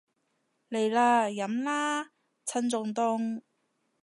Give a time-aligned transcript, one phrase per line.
[0.69, 2.09] 嚟啦，飲啦，
[2.47, 3.43] 趁仲凍